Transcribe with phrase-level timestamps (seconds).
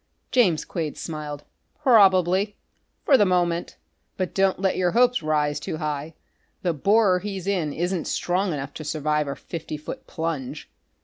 [0.31, 1.43] James Quade smiled.
[1.83, 2.57] "Probably
[3.05, 3.77] for the moment.
[4.17, 6.15] But don't let your hopes rise too high.
[6.63, 10.71] The borer he's in isn't strong enough to survive a fifty foot plunge."